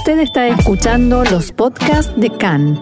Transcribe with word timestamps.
Usted 0.00 0.20
está 0.20 0.48
escuchando 0.48 1.22
los 1.24 1.52
podcasts 1.52 2.18
de 2.18 2.30
CAN. 2.30 2.80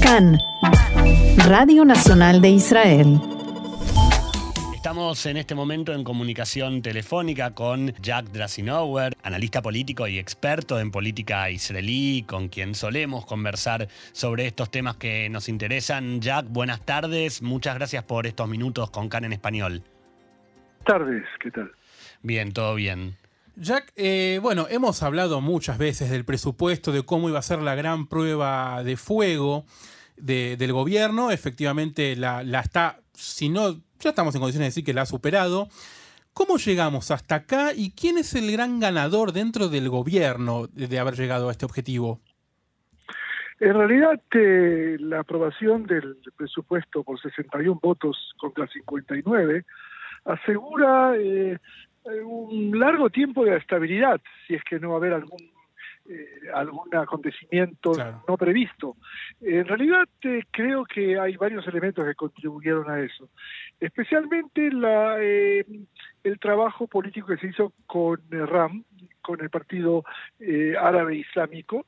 CAN, 0.00 0.38
Radio 1.48 1.84
Nacional 1.84 2.40
de 2.40 2.50
Israel. 2.50 3.20
Estamos 4.72 5.26
en 5.26 5.36
este 5.36 5.56
momento 5.56 5.92
en 5.92 6.04
comunicación 6.04 6.80
telefónica 6.80 7.56
con 7.56 7.92
Jack 8.00 8.26
Drasinauer, 8.26 9.16
analista 9.24 9.62
político 9.62 10.06
y 10.06 10.20
experto 10.20 10.78
en 10.78 10.92
política 10.92 11.50
israelí, 11.50 12.22
con 12.22 12.48
quien 12.48 12.76
solemos 12.76 13.26
conversar 13.26 13.88
sobre 14.12 14.46
estos 14.46 14.70
temas 14.70 14.94
que 14.94 15.28
nos 15.28 15.48
interesan. 15.48 16.20
Jack, 16.20 16.46
buenas 16.48 16.86
tardes. 16.86 17.42
Muchas 17.42 17.74
gracias 17.74 18.04
por 18.04 18.28
estos 18.28 18.48
minutos 18.48 18.92
con 18.92 19.08
CAN 19.08 19.24
en 19.24 19.32
español. 19.32 19.82
Tardes, 20.86 21.24
¿qué 21.42 21.50
tal? 21.50 21.72
Bien, 22.22 22.52
todo 22.52 22.76
bien. 22.76 23.16
Jack, 23.60 23.92
eh, 23.94 24.38
bueno, 24.40 24.66
hemos 24.70 25.02
hablado 25.02 25.42
muchas 25.42 25.76
veces 25.76 26.10
del 26.10 26.24
presupuesto, 26.24 26.92
de 26.92 27.02
cómo 27.02 27.28
iba 27.28 27.38
a 27.38 27.42
ser 27.42 27.60
la 27.60 27.74
gran 27.74 28.06
prueba 28.06 28.82
de 28.82 28.96
fuego 28.96 29.66
del 30.16 30.72
gobierno. 30.72 31.30
Efectivamente, 31.30 32.16
la, 32.16 32.40
está, 32.58 33.00
si 33.12 33.50
no, 33.50 33.74
ya 33.98 34.10
estamos 34.10 34.34
en 34.34 34.40
condiciones 34.40 34.64
de 34.64 34.70
decir 34.70 34.84
que 34.84 34.94
la 34.94 35.02
ha 35.02 35.06
superado. 35.06 35.68
¿Cómo 36.32 36.56
llegamos 36.56 37.10
hasta 37.10 37.34
acá 37.34 37.74
y 37.74 37.90
quién 37.90 38.16
es 38.16 38.34
el 38.34 38.50
gran 38.50 38.80
ganador 38.80 39.32
dentro 39.32 39.68
del 39.68 39.90
gobierno 39.90 40.66
de 40.68 40.98
haber 40.98 41.16
llegado 41.16 41.50
a 41.50 41.52
este 41.52 41.66
objetivo? 41.66 42.22
En 43.58 43.74
realidad, 43.74 44.22
eh, 44.36 44.96
la 45.00 45.20
aprobación 45.20 45.84
del 45.84 46.16
presupuesto 46.34 47.04
por 47.04 47.20
61 47.20 47.78
votos 47.82 48.16
contra 48.38 48.66
59 48.68 49.66
asegura 50.24 51.14
eh, 51.18 51.58
un 52.04 52.78
largo 52.78 53.10
tiempo 53.10 53.44
de 53.44 53.56
estabilidad, 53.56 54.20
si 54.46 54.54
es 54.54 54.64
que 54.64 54.78
no 54.78 54.90
va 54.90 54.94
a 54.94 54.98
haber 54.98 55.12
algún 55.12 55.38
eh, 56.08 56.26
algún 56.54 56.92
acontecimiento 56.94 57.92
no 58.26 58.36
previsto. 58.36 58.96
En 59.40 59.66
realidad 59.66 60.08
eh, 60.22 60.42
creo 60.50 60.84
que 60.84 61.18
hay 61.18 61.36
varios 61.36 61.66
elementos 61.68 62.04
que 62.04 62.14
contribuyeron 62.14 62.90
a 62.90 63.00
eso, 63.00 63.28
especialmente 63.78 64.72
la, 64.72 65.18
el 65.20 66.38
trabajo 66.40 66.88
político 66.88 67.28
que 67.28 67.36
se 67.36 67.48
hizo 67.48 67.72
con 67.86 68.18
RAM, 68.30 68.84
con 69.20 69.40
el 69.40 69.50
Partido 69.50 70.04
Árabe 70.80 71.16
Islámico, 71.16 71.86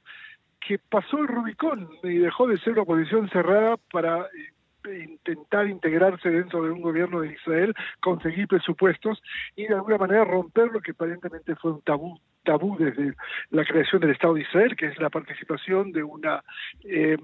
que 0.61 0.79
pasó 0.79 1.19
el 1.19 1.29
Rubicón 1.29 1.89
y 2.03 2.19
dejó 2.19 2.47
de 2.47 2.59
ser 2.59 2.75
una 2.75 2.83
oposición 2.83 3.29
cerrada 3.31 3.77
para 3.91 4.29
intentar 4.91 5.69
integrarse 5.69 6.31
dentro 6.31 6.63
de 6.65 6.71
un 6.71 6.81
gobierno 6.81 7.21
de 7.21 7.33
Israel, 7.33 7.75
conseguir 8.01 8.49
presupuestos 8.49 9.23
y 9.57 9.67
de 9.67 9.75
alguna 9.75 9.99
manera 9.99 10.25
romper 10.25 10.71
lo 10.73 10.81
que 10.81 10.93
aparentemente 10.93 11.55
fue 11.57 11.73
un 11.73 11.83
tabú 11.83 12.19
tabú 12.45 12.77
desde 12.77 13.15
la 13.51 13.65
creación 13.65 14.01
del 14.01 14.11
Estado 14.11 14.35
de 14.35 14.41
Israel, 14.41 14.75
que 14.77 14.87
es 14.87 14.99
la 14.99 15.11
participación 15.11 15.93
de 15.93 16.03
una 16.03 16.43
eh, 16.83 17.17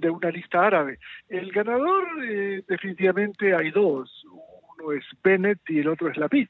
de 0.00 0.10
una 0.10 0.30
lista 0.30 0.66
árabe. 0.66 0.98
El 1.28 1.50
ganador 1.52 2.04
eh, 2.22 2.62
definitivamente 2.68 3.54
hay 3.54 3.70
dos, 3.70 4.24
uno 4.78 4.92
es 4.92 5.04
Bennett 5.22 5.60
y 5.68 5.80
el 5.80 5.88
otro 5.88 6.08
es 6.08 6.16
Lapid. 6.16 6.48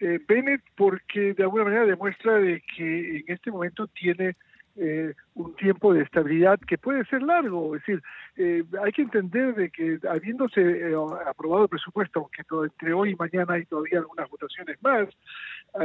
Eh, 0.00 0.18
Bennett 0.26 0.62
porque 0.76 1.34
de 1.34 1.42
alguna 1.42 1.64
manera 1.64 1.86
demuestra 1.86 2.38
de 2.38 2.62
que 2.62 3.18
en 3.18 3.24
este 3.28 3.50
momento 3.50 3.86
tiene 3.88 4.36
eh, 4.76 5.14
un 5.34 5.54
tiempo 5.56 5.92
de 5.92 6.02
estabilidad 6.02 6.58
que 6.60 6.78
puede 6.78 7.04
ser 7.06 7.22
largo. 7.22 7.74
Es 7.74 7.82
decir, 7.82 8.02
eh, 8.36 8.64
hay 8.82 8.92
que 8.92 9.02
entender 9.02 9.54
de 9.54 9.70
que 9.70 9.98
habiéndose 10.08 10.60
eh, 10.60 10.94
aprobado 11.26 11.64
el 11.64 11.68
presupuesto, 11.68 12.20
aunque 12.20 12.42
entre 12.64 12.92
hoy 12.92 13.10
y 13.10 13.16
mañana 13.16 13.54
hay 13.54 13.64
todavía 13.64 13.98
algunas 13.98 14.28
votaciones 14.30 14.76
más, 14.82 15.08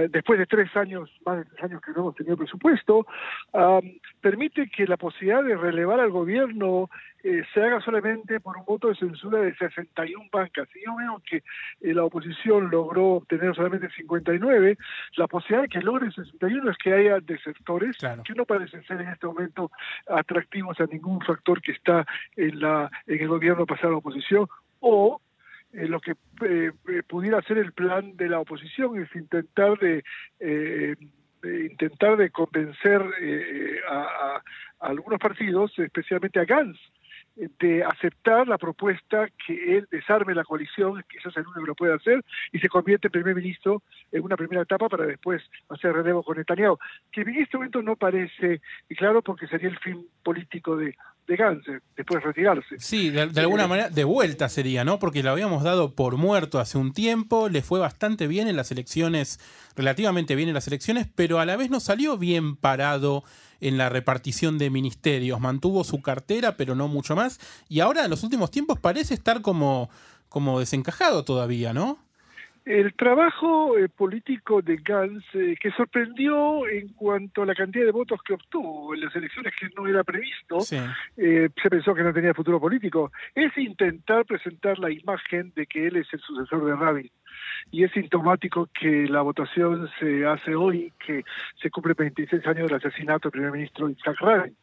después 0.09 0.39
de 0.39 0.47
tres 0.47 0.75
años, 0.75 1.11
más 1.25 1.37
de 1.37 1.45
tres 1.45 1.63
años 1.63 1.81
que 1.81 1.91
no 1.91 1.99
hemos 1.99 2.15
tenido 2.15 2.37
presupuesto, 2.37 3.05
permite 4.19 4.67
que 4.69 4.87
la 4.87 4.97
posibilidad 4.97 5.43
de 5.43 5.55
relevar 5.55 5.99
al 5.99 6.09
gobierno 6.09 6.89
se 7.53 7.61
haga 7.61 7.81
solamente 7.81 8.39
por 8.39 8.57
un 8.57 8.65
voto 8.65 8.87
de 8.87 8.95
censura 8.95 9.39
de 9.39 9.55
61 9.55 10.29
bancas. 10.31 10.67
Y 10.75 10.85
yo 10.85 10.95
veo 10.95 11.21
que 11.27 11.43
la 11.93 12.03
oposición 12.03 12.69
logró 12.69 13.13
obtener 13.15 13.55
solamente 13.55 13.89
59, 13.89 14.77
la 15.17 15.27
posibilidad 15.27 15.63
de 15.63 15.69
que 15.69 15.81
logre 15.81 16.11
61 16.11 16.71
es 16.71 16.77
que 16.77 16.93
haya 16.93 17.19
desertores 17.19 17.97
que 18.23 18.33
no 18.33 18.45
parecen 18.45 18.83
ser 18.85 19.01
en 19.01 19.09
este 19.09 19.27
momento 19.27 19.71
atractivos 20.07 20.79
a 20.79 20.85
ningún 20.85 21.21
factor 21.21 21.61
que 21.61 21.71
está 21.71 22.05
en, 22.35 22.59
la, 22.59 22.89
en 23.07 23.21
el 23.21 23.27
gobierno 23.27 23.65
pasado 23.65 23.89
a 23.89 23.91
la 23.91 23.97
oposición, 23.97 24.47
o 24.79 25.21
eh, 25.73 25.87
lo 25.87 25.99
que 25.99 26.11
eh, 26.11 26.71
eh, 26.87 27.03
pudiera 27.07 27.41
ser 27.41 27.57
el 27.57 27.73
plan 27.73 28.15
de 28.15 28.29
la 28.29 28.39
oposición 28.39 29.01
es 29.01 29.13
intentar 29.15 29.77
de, 29.79 30.03
intentar 31.43 32.17
de 32.17 32.29
convencer 32.29 33.01
a, 33.89 34.41
algunos 34.79 35.19
partidos, 35.19 35.77
especialmente 35.77 36.39
a 36.39 36.45
Gantz, 36.45 36.79
de 37.35 37.83
aceptar 37.83 38.47
la 38.47 38.57
propuesta 38.57 39.27
que 39.45 39.77
él 39.77 39.87
desarme 39.91 40.33
la 40.33 40.43
coalición, 40.43 41.03
que 41.09 41.17
quizás 41.17 41.35
el 41.35 41.43
único 41.43 41.61
que 41.61 41.67
lo 41.67 41.75
puede 41.75 41.93
hacer, 41.93 42.23
y 42.51 42.59
se 42.59 42.69
convierte 42.69 43.07
en 43.07 43.11
primer 43.11 43.35
ministro 43.35 43.83
en 44.11 44.23
una 44.23 44.37
primera 44.37 44.61
etapa 44.61 44.87
para 44.87 45.05
después 45.05 45.41
hacer 45.69 45.93
relevo 45.93 46.23
con 46.23 46.37
Netanyahu, 46.37 46.77
que 47.11 47.21
en 47.21 47.29
este 47.35 47.57
momento 47.57 47.81
no 47.81 47.95
parece 47.95 48.61
claro 48.97 49.21
porque 49.21 49.47
sería 49.47 49.69
el 49.69 49.77
fin 49.79 50.07
político 50.23 50.77
de, 50.77 50.95
de 51.27 51.35
Gantz, 51.35 51.65
después 51.95 52.21
de 52.21 52.27
retirarse. 52.27 52.79
Sí, 52.79 53.09
de, 53.09 53.21
alguna 53.21 53.67
manera 53.67 53.89
de 53.89 54.03
vuelta 54.03 54.47
sería, 54.47 54.85
¿no? 54.85 54.99
Porque 54.99 55.23
lo 55.23 55.31
habíamos 55.31 55.63
dado 55.63 55.93
por 55.95 56.17
muerto 56.17 56.59
hace 56.59 56.77
un 56.77 56.93
tiempo, 56.93 57.49
le 57.49 57.61
fue 57.61 57.79
bastante 57.79 58.27
bien 58.27 58.47
en 58.47 58.55
las 58.55 58.71
elecciones, 58.71 59.39
relativamente 59.75 60.35
bien 60.35 60.49
en 60.49 60.55
las 60.55 60.67
elecciones, 60.67 61.07
pero 61.15 61.39
a 61.39 61.45
la 61.45 61.57
vez 61.57 61.69
no 61.69 61.79
salió 61.79 62.17
bien 62.17 62.55
parado 62.55 63.23
en 63.61 63.77
la 63.77 63.89
repartición 63.89 64.57
de 64.57 64.69
ministerios. 64.69 65.39
Mantuvo 65.39 65.83
su 65.83 66.01
cartera, 66.01 66.57
pero 66.57 66.75
no 66.75 66.87
mucho 66.87 67.15
más. 67.15 67.39
Y 67.69 67.79
ahora 67.79 68.05
en 68.05 68.09
los 68.09 68.23
últimos 68.23 68.51
tiempos 68.51 68.79
parece 68.79 69.13
estar 69.13 69.41
como, 69.41 69.89
como 70.29 70.59
desencajado 70.59 71.23
todavía, 71.23 71.73
¿no? 71.73 71.99
El 72.65 72.95
trabajo 72.95 73.77
eh, 73.77 73.89
político 73.89 74.59
de 74.63 74.77
Gantz, 74.77 75.23
eh, 75.35 75.55
que 75.61 75.69
sorprendió 75.69 76.67
en 76.67 76.93
cuanto 76.93 77.43
a 77.43 77.45
la 77.45 77.53
cantidad 77.53 77.85
de 77.85 77.91
votos 77.91 78.19
que 78.23 78.33
obtuvo 78.33 78.95
en 78.95 79.01
las 79.01 79.15
elecciones 79.15 79.53
que 79.59 79.69
no 79.77 79.85
era 79.87 80.03
previsto, 80.03 80.57
eh, 81.15 81.49
se 81.61 81.69
pensó 81.69 81.93
que 81.93 82.01
no 82.01 82.11
tenía 82.11 82.33
futuro 82.33 82.59
político, 82.59 83.11
es 83.35 83.55
intentar 83.59 84.25
presentar 84.25 84.79
la 84.79 84.89
imagen 84.89 85.53
de 85.55 85.67
que 85.67 85.85
él 85.85 85.97
es 85.97 86.07
el 86.11 86.19
sucesor 86.21 86.65
de 86.65 86.75
Rabin. 86.75 87.11
Y 87.69 87.83
es 87.83 87.91
sintomático 87.91 88.67
que 88.73 89.07
la 89.09 89.21
votación 89.21 89.87
se 89.99 90.25
hace 90.25 90.55
hoy, 90.55 90.91
que 91.05 91.23
se 91.61 91.69
cumple 91.69 91.93
26 91.93 92.47
años 92.47 92.67
del 92.67 92.77
asesinato 92.77 93.29
del 93.29 93.33
primer 93.33 93.51
ministro 93.51 93.87
Isaac 93.89 94.17
Rabin. 94.19 94.55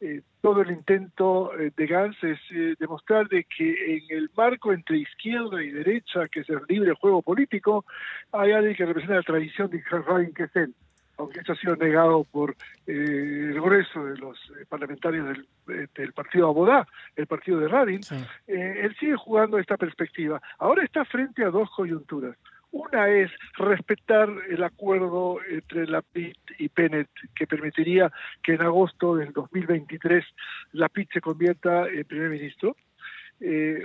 Eh, 0.00 0.22
todo 0.40 0.62
el 0.62 0.70
intento 0.70 1.58
eh, 1.58 1.72
de 1.76 1.86
Gantz 1.86 2.22
es 2.22 2.38
eh, 2.50 2.74
demostrar 2.78 3.28
de 3.28 3.44
que 3.44 3.96
en 3.96 4.16
el 4.16 4.30
marco 4.36 4.72
entre 4.72 4.98
izquierda 4.98 5.62
y 5.62 5.70
derecha, 5.70 6.28
que 6.28 6.40
es 6.40 6.50
el 6.50 6.60
libre 6.68 6.94
juego 6.94 7.20
político, 7.22 7.84
hay 8.32 8.52
alguien 8.52 8.76
que 8.76 8.86
representa 8.86 9.16
la 9.16 9.22
tradición 9.22 9.70
de 9.70 9.82
Rabin, 9.90 10.32
que 10.32 10.44
es 10.44 10.56
él 10.56 10.74
aunque 11.18 11.40
esto 11.40 11.52
ha 11.52 11.56
sido 11.56 11.76
negado 11.76 12.24
por 12.24 12.52
eh, 12.86 13.50
el 13.50 13.60
grueso 13.60 14.04
de 14.04 14.16
los 14.16 14.38
eh, 14.50 14.64
parlamentarios 14.68 15.26
del, 15.26 15.48
eh, 15.76 15.86
del, 15.94 16.12
partido 16.12 16.48
Abodá, 16.48 16.86
el 17.16 17.26
partido 17.26 17.58
de 17.58 17.68
Rabin, 17.68 18.00
él 18.46 18.96
sigue 18.98 19.16
jugando 19.16 19.58
esta 19.58 19.76
perspectiva. 19.76 20.40
Ahora 20.58 20.84
está 20.84 21.04
frente 21.04 21.44
a 21.44 21.50
dos 21.50 21.68
coyunturas. 21.74 22.36
Una 22.70 23.08
es 23.08 23.30
respetar 23.56 24.28
el 24.50 24.62
acuerdo 24.62 25.38
entre 25.48 25.86
la 25.86 26.02
PIT 26.02 26.36
y 26.58 26.68
Penet, 26.68 27.08
que 27.34 27.46
permitiría 27.46 28.12
que 28.42 28.54
en 28.54 28.62
agosto 28.62 29.16
del 29.16 29.32
2023 29.32 30.24
la 30.72 30.88
PIT 30.88 31.12
se 31.14 31.20
convierta 31.20 31.88
en 31.88 32.04
primer 32.04 32.30
ministro. 32.30 32.76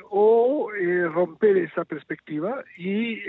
o 0.10 0.70
romper 1.14 1.58
esa 1.58 1.86
perspectiva 1.86 2.64
y 2.76 3.22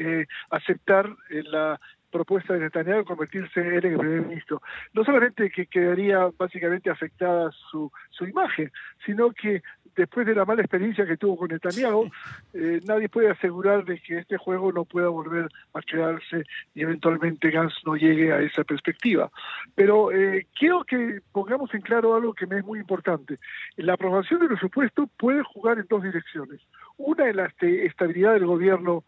aceptar 0.51 1.15
la 1.29 1.79
propuesta 2.15 2.55
de 2.55 2.61
Netanyahu 2.61 3.05
convertirse 3.05 3.61
él 3.61 3.85
en 3.85 3.93
el 3.95 3.99
primer 3.99 4.23
ministro. 4.23 4.63
No 4.93 5.05
solamente 5.05 5.51
que 5.51 5.67
quedaría 5.67 6.31
básicamente 6.39 6.89
afectada 6.89 7.51
su, 7.71 7.91
su 8.11 8.25
imagen, 8.25 8.71
sino 9.05 9.33
que 9.33 9.63
después 9.97 10.27
de 10.27 10.35
la 10.35 10.45
mala 10.45 10.63
experiencia 10.63 11.07
que 11.07 11.17
tuvo 11.17 11.37
con 11.37 11.49
Netanyahu, 11.49 12.11
eh, 12.53 12.81
nadie 12.87 13.09
puede 13.09 13.31
asegurar 13.31 13.85
de 13.85 13.99
que 14.01 14.19
este 14.19 14.37
juego 14.37 14.73
no 14.73 14.85
pueda 14.85 15.09
volver 15.09 15.49
a 15.73 15.81
crearse 15.83 16.45
y 16.75 16.83
eventualmente 16.83 17.51
Gans 17.51 17.75
no 17.85 17.97
llegue 17.97 18.33
a 18.33 18.41
esa 18.41 18.65
perspectiva. 18.65 19.31
Pero 19.75 20.13
eh, 20.13 20.47
quiero 20.59 20.85
que 20.85 21.21
pongamos 21.33 21.73
en 21.75 21.81
claro 21.81 22.15
algo 22.15 22.35
que 22.35 22.47
me 22.47 22.59
es 22.59 22.65
muy 22.65 22.79
importante. 22.79 23.39
La 23.77 23.95
aprobación 23.95 24.41
del 24.41 24.49
presupuesto 24.49 25.09
puede 25.19 25.43
jugar 25.43 25.79
en 25.79 25.87
dos 25.89 26.03
direcciones. 26.03 26.61
Una 26.97 27.29
es 27.29 27.37
la 27.37 27.53
estabilidad 27.61 28.35
del 28.35 28.47
gobierno 28.47 29.05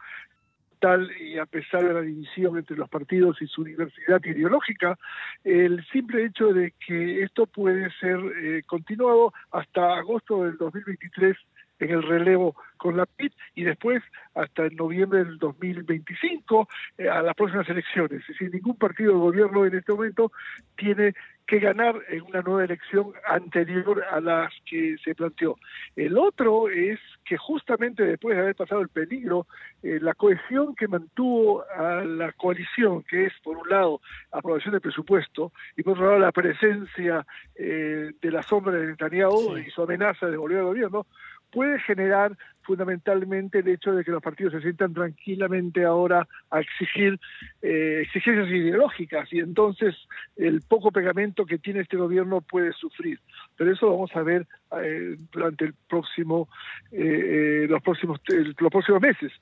tal 0.78 1.10
y 1.20 1.38
a 1.38 1.46
pesar 1.46 1.86
de 1.86 1.94
la 1.94 2.00
división 2.00 2.56
entre 2.56 2.76
los 2.76 2.88
partidos 2.88 3.40
y 3.40 3.46
su 3.46 3.64
diversidad 3.64 4.22
ideológica, 4.24 4.98
el 5.44 5.84
simple 5.92 6.24
hecho 6.24 6.52
de 6.52 6.72
que 6.84 7.22
esto 7.22 7.46
puede 7.46 7.90
ser 8.00 8.18
eh, 8.42 8.62
continuado 8.66 9.32
hasta 9.50 9.96
agosto 9.96 10.44
del 10.44 10.56
2023 10.56 11.36
en 11.78 11.90
el 11.90 12.02
relevo 12.02 12.56
con 12.76 12.96
la 12.96 13.06
PIT 13.06 13.32
y 13.54 13.64
después 13.64 14.02
hasta 14.34 14.68
noviembre 14.70 15.24
del 15.24 15.38
2025 15.38 16.68
eh, 16.98 17.08
a 17.08 17.22
las 17.22 17.34
próximas 17.34 17.68
elecciones. 17.68 18.20
Es 18.22 18.28
decir, 18.28 18.52
ningún 18.52 18.76
partido 18.76 19.12
de 19.12 19.18
gobierno 19.18 19.64
en 19.64 19.76
este 19.76 19.92
momento 19.92 20.32
tiene 20.76 21.14
que 21.46 21.60
ganar 21.60 21.94
en 22.08 22.22
una 22.22 22.42
nueva 22.42 22.64
elección 22.64 23.12
anterior 23.26 24.04
a 24.10 24.20
las 24.20 24.52
que 24.68 24.96
se 25.04 25.14
planteó. 25.14 25.56
El 25.94 26.18
otro 26.18 26.68
es 26.68 26.98
que 27.24 27.36
justamente 27.36 28.02
después 28.02 28.36
de 28.36 28.42
haber 28.42 28.56
pasado 28.56 28.80
el 28.80 28.88
peligro, 28.88 29.46
eh, 29.82 29.98
la 30.00 30.14
cohesión 30.14 30.74
que 30.74 30.88
mantuvo 30.88 31.64
a 31.70 32.04
la 32.04 32.32
coalición, 32.32 33.04
que 33.04 33.26
es 33.26 33.32
por 33.44 33.56
un 33.56 33.68
lado 33.68 34.00
aprobación 34.32 34.72
del 34.72 34.80
presupuesto 34.80 35.52
y 35.76 35.82
por 35.82 35.92
otro 35.92 36.06
lado 36.06 36.18
la 36.18 36.32
presencia 36.32 37.24
eh, 37.54 38.12
de 38.20 38.30
la 38.30 38.42
sombra 38.42 38.72
de 38.72 38.88
Netanyahu 38.88 39.58
y 39.58 39.70
su 39.70 39.82
amenaza 39.82 40.26
de 40.26 40.36
volver 40.36 40.58
al 40.58 40.64
gobierno, 40.64 41.06
puede 41.50 41.78
generar 41.80 42.36
fundamentalmente 42.66 43.60
el 43.60 43.68
hecho 43.68 43.92
de 43.92 44.04
que 44.04 44.10
los 44.10 44.22
partidos 44.22 44.52
se 44.52 44.60
sientan 44.60 44.92
tranquilamente 44.92 45.84
ahora 45.84 46.26
a 46.50 46.60
exigir 46.60 47.18
eh, 47.62 48.00
exigencias 48.02 48.48
ideológicas 48.48 49.32
y 49.32 49.38
entonces 49.38 49.94
el 50.36 50.60
poco 50.62 50.90
pegamento 50.90 51.46
que 51.46 51.58
tiene 51.58 51.80
este 51.80 51.96
gobierno 51.96 52.40
puede 52.40 52.72
sufrir. 52.72 53.20
Pero 53.56 53.72
eso 53.72 53.86
lo 53.86 53.92
vamos 53.92 54.10
a 54.16 54.22
ver 54.22 54.46
eh, 54.82 55.16
durante 55.32 55.66
el 55.66 55.74
próximo 55.88 56.48
eh, 56.90 57.62
eh 57.62 57.66
los 57.68 57.82
próximos 57.82 58.20
los 58.58 58.70
próximos 58.70 59.00
meses. 59.00 59.32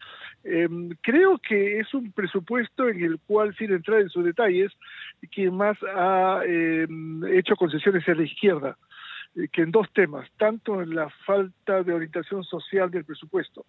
Em, 0.45 0.91
creo 1.01 1.39
que 1.39 1.81
es 1.81 1.95
un 1.95 2.13
presupuesto 2.13 2.89
en 2.89 3.03
el 3.03 3.19
cual, 3.27 3.55
sin 3.57 3.73
entrar 3.73 4.01
en 4.01 4.11
sus 4.11 4.25
detalles, 4.25 4.71
quien 5.33 5.57
más 5.57 5.79
ha 5.97 6.43
em, 6.45 7.25
hecho 7.27 7.57
concesiones 7.57 8.07
es 8.07 8.17
la 8.17 8.25
izquierda. 8.25 8.77
Eh, 9.37 9.49
que 9.49 9.63
en 9.63 9.73
dos 9.73 9.93
temas, 9.93 10.29
tanto 10.37 10.81
en 10.81 10.95
la 10.95 11.09
falta 11.27 11.83
de 11.83 11.93
orientación 11.93 12.45
social 12.45 12.91
del 12.91 13.05
presupuesto, 13.05 13.67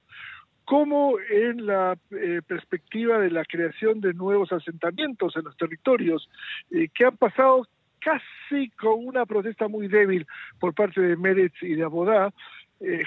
como 0.63 1.15
en 1.29 1.65
la 1.65 1.97
eh, 2.11 2.41
perspectiva 2.45 3.19
de 3.19 3.31
la 3.31 3.45
creación 3.45 3.99
de 3.99 4.13
nuevos 4.13 4.51
asentamientos 4.51 5.35
en 5.35 5.45
los 5.45 5.57
territorios, 5.57 6.29
eh, 6.71 6.89
que 6.93 7.05
han 7.05 7.17
pasado 7.17 7.67
casi 7.99 8.69
con 8.71 9.07
una 9.07 9.25
protesta 9.25 9.67
muy 9.67 9.87
débil 9.87 10.27
por 10.59 10.75
parte 10.75 11.01
de 11.01 11.17
Meretz 11.17 11.55
y 11.61 11.73
de 11.73 11.83
Abodá, 11.83 12.31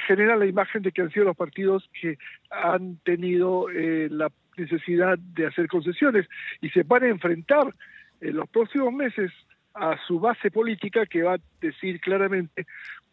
genera 0.07 0.35
la 0.35 0.47
imagen 0.47 0.83
de 0.83 0.91
que 0.91 1.03
han 1.03 1.13
sido 1.13 1.27
los 1.27 1.37
partidos 1.37 1.89
que 2.01 2.17
han 2.51 2.97
tenido 3.05 3.69
la 3.69 4.33
necesidad 4.57 5.19
de 5.19 5.47
hacer 5.47 5.69
concesiones 5.69 6.27
y 6.63 6.71
se 6.71 6.83
van 6.83 7.05
a 7.05 7.09
enfrentar 7.09 7.73
en 8.21 8.37
los 8.37 8.49
próximos 8.49 8.93
meses 8.93 9.31
a 9.75 9.97
su 10.07 10.19
base 10.19 10.51
política 10.51 11.07
que 11.07 11.23
va 11.23 11.35
a 11.35 11.39
decir 11.61 12.01
claramente 12.01 12.67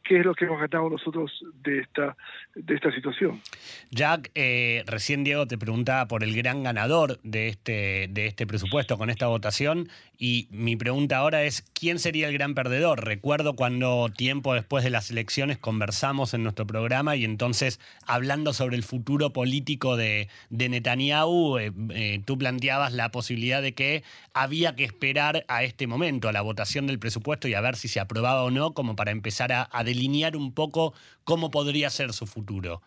qué 0.06 0.20
es 0.20 0.26
lo 0.26 0.36
que 0.36 0.46
hemos 0.46 0.60
ganado 0.60 0.90
nosotros 0.90 1.32
de 1.64 1.80
esta, 1.80 2.16
de 2.54 2.76
esta 2.76 2.92
situación. 2.92 3.42
Jack, 3.90 4.30
eh, 4.36 4.84
recién 4.86 5.24
Diego 5.24 5.48
te 5.48 5.58
preguntaba 5.58 6.08
por 6.08 6.24
el 6.24 6.36
gran 6.36 6.64
ganador 6.64 7.20
de 7.24 7.50
este, 7.50 8.08
de 8.10 8.28
este 8.28 8.46
presupuesto 8.46 8.98
con 8.98 9.10
esta 9.10 9.28
votación 9.28 9.90
y 10.18 10.48
mi 10.52 10.76
pregunta 10.76 11.18
ahora 11.18 11.44
es, 11.44 11.64
¿quién 11.74 12.00
sería 12.00 12.28
el 12.28 12.34
gran 12.34 12.54
perdedor? 12.54 13.04
Recuerdo 13.04 13.56
cuando 13.56 14.10
tiempo 14.16 14.54
después 14.54 14.84
de 14.84 14.90
las 14.90 15.10
elecciones 15.12 15.58
conversamos 15.58 16.34
en 16.34 16.44
nuestro 16.44 16.66
programa 16.66 17.16
y 17.16 17.26
entonces 17.26 17.80
hablando 18.06 18.54
sobre 18.54 18.78
el 18.78 18.84
futuro 18.84 19.34
político 19.34 19.98
de, 19.98 20.30
de 20.52 20.70
Netanyahu, 20.70 21.58
eh, 21.58 21.72
eh, 21.90 22.22
tú 22.24 22.38
planteabas 22.38 22.94
la 22.94 23.10
posibilidad 23.12 23.62
de 23.62 23.74
que 23.74 24.04
había 24.34 24.76
que 24.76 24.84
esperar 24.84 25.46
a 25.48 25.64
este 25.64 25.88
momento, 25.88 26.30
a 26.30 26.32
la 26.32 26.42
votación 26.42 26.86
del 26.86 27.00
presupuesto 27.00 27.48
y 27.48 27.56
a 27.56 27.62
ver 27.62 27.76
si 27.76 27.88
se 27.88 28.00
aprobaba 28.00 28.35
o 28.44 28.52
no, 28.52 28.74
como 28.74 28.96
para 28.96 29.12
empezar 29.12 29.52
a, 29.52 29.84
delinear 29.84 30.36
un 30.36 30.54
poco 30.54 30.94
cómo 31.24 31.52
podría 31.52 31.90
ser 31.90 32.14
su 32.14 32.26
futuro? 32.26 32.82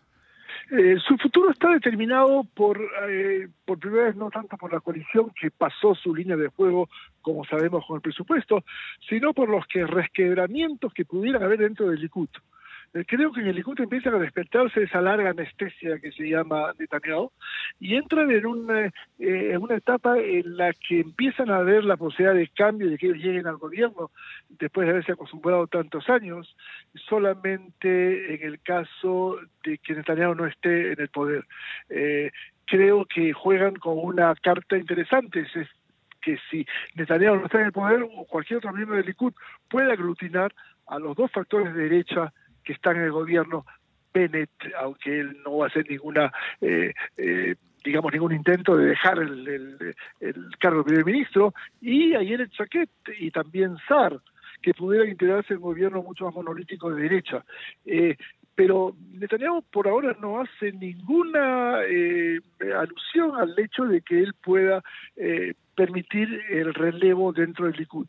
Eh, 0.71 0.97
su 1.06 1.17
futuro 1.17 1.50
está 1.50 1.71
determinado 1.71 2.45
por, 2.55 2.79
eh, 3.09 3.49
por 3.65 3.79
primera 3.79 4.05
vez 4.05 4.17
no 4.17 4.31
tanto 4.31 4.56
por 4.56 4.73
la 4.73 4.81
coalición 4.81 5.31
que 5.41 5.50
pasó 5.50 5.95
su 5.95 6.15
línea 6.15 6.37
de 6.37 6.49
juego, 6.49 6.89
como 7.23 7.45
sabemos 7.45 7.87
con 7.87 7.97
el 7.97 8.03
presupuesto, 8.03 8.65
sino 9.09 9.33
por 9.33 9.49
los 9.49 9.67
que 9.67 9.87
resquebramientos 9.87 10.93
que 10.93 11.06
pudieran 11.06 11.43
haber 11.43 11.61
dentro 11.61 11.89
del 11.89 12.00
Likud. 12.00 12.29
Eh, 12.94 13.05
creo 13.06 13.32
que 13.32 13.40
en 13.40 13.49
el 13.49 13.56
Likud 13.56 13.79
empieza 13.81 14.11
a 14.11 14.19
despertarse 14.19 14.82
esa 14.82 15.02
larga 15.02 15.31
anestesia 15.31 15.99
que 15.99 16.11
se 16.12 16.29
llama 16.29 16.73
Netanyahu 16.79 17.31
y 17.79 17.96
entran 17.96 18.31
en 18.31 18.46
una, 18.46 18.87
eh, 18.87 18.93
en 19.19 19.62
una 19.62 19.76
etapa 19.76 20.19
en 20.19 20.56
la 20.56 20.73
que 20.73 21.00
empiezan 21.00 21.50
a 21.50 21.61
ver 21.61 21.85
la 21.85 21.96
posibilidad 21.96 22.35
de 22.35 22.49
cambio, 22.49 22.88
de 22.88 22.96
que 22.96 23.06
ellos 23.06 23.19
lleguen 23.19 23.46
al 23.46 23.58
gobierno 23.58 24.11
después 24.49 24.87
de 24.87 24.93
haberse 24.93 25.12
acostumbrado 25.12 25.67
tantos 25.67 26.08
años, 26.08 26.56
solamente 26.94 28.35
en 28.35 28.43
el 28.43 28.61
caso 28.61 29.38
de 29.64 29.79
que 29.79 29.94
Netanyahu 29.94 30.35
no 30.35 30.46
esté 30.46 30.93
en 30.93 31.00
el 31.00 31.08
poder. 31.08 31.44
Eh, 31.90 32.31
creo 32.64 33.05
que 33.05 33.32
juegan 33.35 33.75
con 33.76 33.99
una 33.99 34.35
carta 34.37 34.79
interesante, 34.79 35.40
es 35.40 35.69
que 36.23 36.38
si 36.50 36.67
Netanyahu 36.94 37.37
no 37.37 37.44
está 37.44 37.61
en 37.61 37.67
el 37.67 37.73
poder 37.73 38.02
o 38.02 38.25
cualquier 38.25 38.58
otro 38.58 38.73
miembro 38.73 38.96
del 38.96 39.06
Likud 39.06 39.35
puede 39.69 39.93
aglutinar 39.93 40.55
a 40.87 40.99
los 40.99 41.14
dos 41.14 41.31
factores 41.31 41.75
de 41.75 41.82
derecha 41.82 42.32
que 42.69 42.75
está 42.75 42.91
en 42.91 43.00
el 43.00 43.12
gobierno, 43.12 43.65
Bennett, 44.12 44.50
aunque 44.79 45.20
él 45.20 45.38
no 45.43 45.56
va 45.56 45.65
a 45.65 45.69
hacer 45.69 45.88
ninguna, 45.88 46.31
eh, 46.61 46.93
eh, 47.17 47.55
digamos, 47.82 48.12
ningún 48.12 48.35
intento 48.35 48.76
de 48.76 48.88
dejar 48.88 49.19
el, 49.20 49.97
cargo 50.59 50.81
de 50.81 50.85
primer 50.85 51.06
ministro, 51.06 51.55
y 51.81 52.15
ayer 52.15 52.43
el 52.43 52.50
Chaquet 52.50 52.91
y 53.19 53.31
también 53.31 53.79
Sar, 53.88 54.20
que 54.61 54.75
pudieran 54.75 55.09
integrarse 55.09 55.55
en 55.55 55.61
un 55.61 55.62
gobierno 55.62 56.03
mucho 56.03 56.26
más 56.26 56.35
monolítico 56.35 56.91
de 56.91 57.05
derecha. 57.05 57.43
Eh, 57.87 58.19
pero 58.55 58.94
Netanyahu 59.12 59.62
por 59.71 59.88
ahora 59.88 60.14
no 60.21 60.38
hace 60.38 60.71
ninguna 60.73 61.79
alusión 62.76 63.35
al 63.41 63.59
hecho 63.59 63.85
de 63.85 64.03
que 64.03 64.21
él 64.21 64.35
pueda 64.35 64.82
permitir 65.75 66.29
el 66.50 66.75
relevo 66.75 67.32
dentro 67.32 67.64
del 67.64 67.76
Likud 67.76 68.09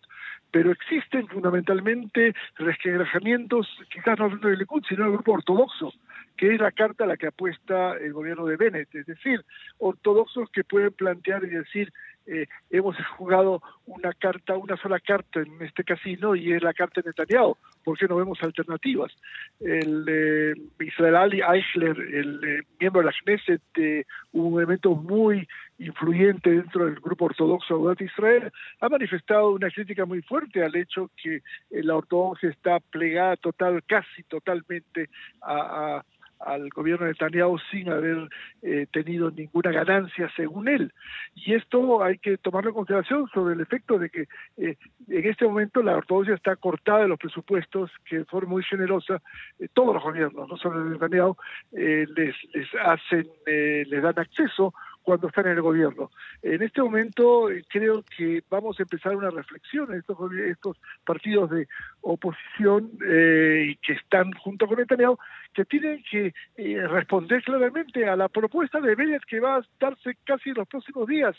pero 0.51 0.71
existen 0.71 1.27
fundamentalmente 1.27 2.33
resquebrajamientos, 2.55 3.67
quizás 3.91 4.17
no 4.17 4.29
del 4.29 4.59
Likud, 4.59 4.83
sino 4.87 5.03
del 5.03 5.13
grupo 5.13 5.33
ortodoxo, 5.33 5.93
que 6.37 6.53
es 6.53 6.59
la 6.59 6.71
carta 6.71 7.03
a 7.03 7.07
la 7.07 7.17
que 7.17 7.27
apuesta 7.27 7.97
el 7.97 8.13
gobierno 8.13 8.45
de 8.45 8.57
Bennett, 8.57 8.93
es 8.95 9.05
decir, 9.05 9.43
ortodoxos 9.77 10.49
que 10.51 10.63
pueden 10.63 10.93
plantear 10.93 11.43
y 11.43 11.49
decir, 11.49 11.91
eh, 12.31 12.47
hemos 12.69 12.95
jugado 13.17 13.61
una 13.87 14.13
carta, 14.13 14.55
una 14.55 14.77
sola 14.77 14.99
carta 14.99 15.39
en 15.39 15.61
este 15.61 15.83
casino 15.83 16.35
y 16.35 16.53
es 16.53 16.61
la 16.61 16.73
carta 16.73 17.01
de 17.01 17.09
Netanyahu, 17.09 17.57
¿por 17.83 17.97
qué 17.97 18.07
no 18.07 18.17
vemos 18.17 18.37
alternativas? 18.43 19.11
El 19.59 20.05
eh, 20.07 20.53
Israel 20.79 21.15
Ali 21.15 21.41
Eichler, 21.41 21.97
el 21.99 22.39
eh, 22.43 22.61
miembro 22.79 23.01
de 23.01 23.07
la 23.07 23.13
Knesset, 23.23 24.05
un 24.33 24.59
elemento 24.59 24.93
muy 24.93 25.47
influyente 25.79 26.51
dentro 26.51 26.85
del 26.85 26.99
grupo 26.99 27.25
ortodoxo 27.25 27.95
de 27.95 28.05
Israel, 28.05 28.51
ha 28.79 28.89
manifestado 28.89 29.49
una 29.49 29.71
crítica 29.71 30.05
muy 30.05 30.21
fuerte 30.21 30.63
al 30.63 30.75
hecho 30.75 31.09
que 31.17 31.41
la 31.71 31.95
ortodoxia 31.95 32.49
está 32.49 32.79
plegada 32.79 33.37
total, 33.37 33.81
casi 33.87 34.21
totalmente 34.23 35.09
a 35.41 36.03
al 36.39 36.69
gobierno 36.69 37.05
de 37.05 37.11
Netanyahu 37.11 37.57
sin 37.71 37.89
haber 37.89 38.29
eh, 38.61 38.87
tenido 38.91 39.31
ninguna 39.31 39.71
ganancia 39.71 40.31
según 40.35 40.67
él. 40.67 40.93
Y 41.35 41.53
esto 41.53 42.03
hay 42.03 42.17
que 42.17 42.37
tomarlo 42.37 42.69
en 42.69 42.75
consideración 42.75 43.27
sobre 43.33 43.55
el 43.55 43.61
efecto 43.61 43.97
de 43.97 44.09
que 44.09 44.27
eh, 44.57 44.77
en 45.07 45.29
este 45.29 45.45
momento 45.45 45.81
la 45.81 45.97
ortodoxia 45.97 46.35
está 46.35 46.55
cortada 46.55 47.01
de 47.01 47.07
los 47.09 47.19
presupuestos 47.19 47.91
que 48.05 48.19
de 48.19 48.25
forma 48.25 48.51
muy 48.51 48.63
generosa 48.63 49.21
eh, 49.59 49.67
todos 49.73 49.93
los 49.93 50.03
gobiernos, 50.03 50.47
no 50.47 50.57
solo 50.57 50.81
el 50.81 50.91
Netanyahu, 50.91 51.35
les, 51.71 52.35
les 52.53 52.67
hacen, 52.83 53.27
les 53.45 54.01
dan 54.01 54.17
acceso 54.17 54.73
cuando 55.03 55.27
están 55.27 55.47
en 55.47 55.53
el 55.53 55.61
gobierno. 55.61 56.11
En 56.41 56.61
este 56.61 56.81
momento 56.81 57.49
eh, 57.49 57.63
creo 57.67 58.03
que 58.15 58.43
vamos 58.49 58.79
a 58.79 58.83
empezar 58.83 59.15
una 59.15 59.29
reflexión 59.29 59.91
en 59.91 59.99
estos, 59.99 60.17
estos 60.33 60.77
partidos 61.05 61.49
de 61.49 61.67
oposición 62.01 62.91
eh, 63.05 63.75
que 63.81 63.93
están 63.93 64.31
junto 64.33 64.67
con 64.67 64.77
Netanyahu, 64.77 65.17
que 65.53 65.65
tienen 65.65 66.03
que 66.09 66.33
eh, 66.57 66.87
responder 66.87 67.43
claramente 67.43 68.07
a 68.07 68.15
la 68.15 68.29
propuesta 68.29 68.79
de 68.79 68.95
Bennett 68.95 69.23
que 69.25 69.39
va 69.39 69.57
a 69.57 69.65
darse 69.79 70.15
casi 70.23 70.49
en 70.49 70.55
los 70.55 70.67
próximos 70.67 71.07
días. 71.07 71.35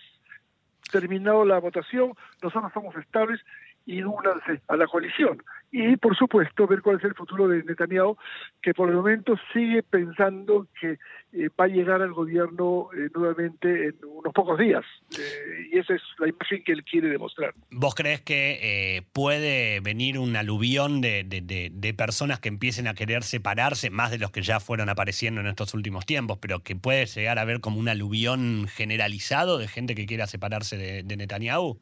Terminado 0.90 1.45
la 1.45 1.61
votación, 1.61 2.14
nosotros 2.43 2.73
somos 2.73 2.97
estables 2.97 3.40
y 3.87 4.02
únanse 4.02 4.60
a 4.68 4.76
la 4.76 4.87
coalición. 4.87 5.42
Y, 5.72 5.96
por 5.96 6.16
supuesto, 6.16 6.66
ver 6.66 6.82
cuál 6.82 6.96
es 6.96 7.04
el 7.04 7.14
futuro 7.14 7.46
de 7.46 7.62
Netanyahu, 7.62 8.16
que 8.60 8.75
por 8.75 8.88
el 8.88 8.96
momento 8.96 9.37
sigue 9.52 9.84
pensando 9.84 10.66
que 10.80 10.99
eh, 11.32 11.49
va 11.58 11.66
a 11.66 11.68
llegar 11.68 12.02
al 12.02 12.12
gobierno 12.12 12.88
eh, 12.92 13.08
nuevamente 13.14 13.87
en 13.87 13.94
unos 14.04 14.32
pocos 14.34 14.58
días. 14.58 14.84
Eh, 15.16 15.68
y 15.72 15.78
esa 15.78 15.94
es 15.94 16.02
la 16.18 16.28
imagen 16.28 16.64
que 16.64 16.72
él 16.72 16.82
quiere 16.82 17.08
demostrar. 17.08 17.54
¿Vos 17.70 17.94
crees 17.94 18.20
que 18.20 19.06
puede 19.12 19.78
venir 19.80 20.18
un 20.18 20.34
aluvión 20.34 21.00
de, 21.00 21.25
de, 21.25 21.94
personas 21.94 22.40
que 22.40 22.49
empiecen 22.49 22.88
a 22.88 22.94
querer 22.94 23.22
separarse, 23.22 23.90
más 23.90 24.10
de 24.10 24.18
los 24.18 24.32
que 24.32 24.42
ya 24.42 24.58
fueron 24.58 24.88
apareciendo 24.88 25.40
en 25.40 25.46
estos 25.46 25.75
últimos 25.75 26.04
tiempos, 26.06 26.38
pero 26.40 26.60
que 26.60 26.75
puede 26.75 27.06
llegar 27.06 27.38
a 27.38 27.44
ver 27.44 27.60
como 27.60 27.78
un 27.78 27.88
aluvión 27.88 28.66
generalizado 28.68 29.58
de 29.58 29.68
gente 29.68 29.94
que 29.94 30.06
quiera 30.06 30.26
separarse 30.26 31.02
de 31.04 31.16
Netanyahu? 31.16 31.78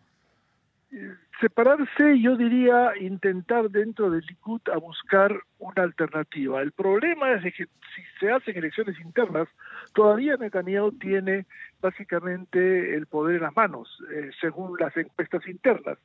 Separarse, 1.41 2.21
yo 2.21 2.37
diría, 2.37 2.93
intentar 2.99 3.71
dentro 3.71 4.11
del 4.11 4.25
Likud 4.27 4.61
a 4.73 4.79
buscar 4.79 5.39
una 5.59 5.83
alternativa. 5.83 6.61
El 6.63 6.73
problema 6.73 7.33
es 7.33 7.43
que 7.55 7.67
si 7.67 8.03
se 8.19 8.31
hacen 8.31 8.57
elecciones 8.57 8.99
internas, 9.01 9.49
todavía 9.95 10.37
Netanyahu 10.37 10.93
tiene 10.93 11.47
básicamente 11.81 12.95
el 12.95 13.07
poder 13.07 13.37
en 13.37 13.43
las 13.43 13.57
manos, 13.57 14.03
eh, 14.13 14.31
según 14.41 14.77
las 14.79 14.97
encuestas 14.97 15.47
internas. 15.47 15.99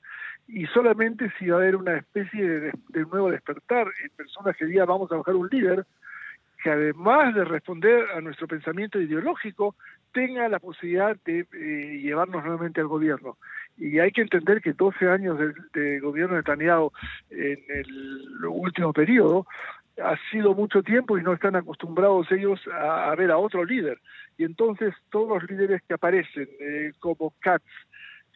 Y 0.48 0.66
solamente 0.68 1.32
si 1.40 1.48
va 1.48 1.58
a 1.58 1.62
haber 1.62 1.76
una 1.76 1.98
especie 1.98 2.48
de, 2.48 2.72
de 2.90 3.06
nuevo 3.06 3.32
despertar 3.32 3.88
en 4.04 4.10
personas 4.12 4.56
que 4.58 4.66
digan 4.66 4.88
vamos 4.88 5.12
a 5.12 5.16
buscar 5.16 5.36
un 5.36 5.50
líder, 5.50 5.86
que 6.64 6.70
además 6.70 7.36
de 7.36 7.44
responder 7.44 8.10
a 8.16 8.22
nuestro 8.22 8.48
pensamiento 8.48 9.00
ideológico, 9.00 9.76
tenga 10.14 10.48
la 10.48 10.60
posibilidad 10.60 11.18
de 11.26 11.40
eh, 11.42 12.00
llevarnos 12.02 12.42
nuevamente 12.42 12.80
al 12.80 12.88
gobierno. 12.88 13.38
Y 13.78 14.00
hay 14.00 14.12
que 14.12 14.22
entender 14.22 14.62
que 14.62 14.72
12 14.72 15.10
años 15.10 15.38
de, 15.74 16.00
gobierno 16.00 16.36
de 16.36 16.42
Netanyahu 16.42 16.92
en 17.32 17.60
el 17.68 18.46
último 18.46 18.94
periodo 18.94 19.46
ha 20.02 20.16
sido 20.32 20.56
mucho 20.56 20.82
tiempo 20.84 21.18
y 21.18 21.24
no 21.24 21.34
están 21.34 21.56
acostumbrados 21.58 22.32
ellos 22.32 22.62
a, 22.72 23.14
ver 23.16 23.30
a 23.32 23.38
otro 23.38 23.66
líder. 23.66 24.00
Y 24.38 24.46
entonces 24.46 24.94
todos 25.12 25.42
los 25.42 25.50
líderes 25.50 25.82
que 25.88 25.96
aparecen, 25.96 26.48
eh, 26.62 26.94
como 27.00 27.34
Katz, 27.40 27.66